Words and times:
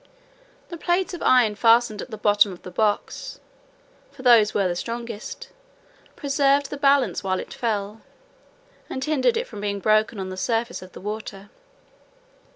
The 0.69 0.77
plates 0.79 1.13
of 1.13 1.21
iron 1.21 1.53
fastened 1.53 2.01
at 2.01 2.09
the 2.09 2.17
bottom 2.17 2.51
of 2.51 2.63
the 2.63 2.71
box 2.71 3.39
(for 4.09 4.23
those 4.23 4.51
were 4.51 4.67
the 4.67 4.75
strongest) 4.75 5.49
preserved 6.15 6.71
the 6.71 6.77
balance 6.77 7.23
while 7.23 7.39
it 7.39 7.53
fell, 7.53 8.01
and 8.89 9.05
hindered 9.05 9.37
it 9.37 9.45
from 9.45 9.61
being 9.61 9.79
broken 9.79 10.19
on 10.19 10.29
the 10.29 10.37
surface 10.37 10.81
of 10.81 10.93
the 10.93 11.01
water. 11.01 11.51